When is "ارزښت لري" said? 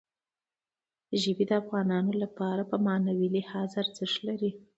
3.83-4.51